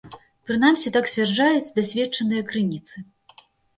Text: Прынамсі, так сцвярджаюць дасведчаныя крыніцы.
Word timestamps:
Прынамсі, 0.51 0.93
так 0.95 1.11
сцвярджаюць 1.11 1.73
дасведчаныя 1.81 2.41
крыніцы. 2.49 2.95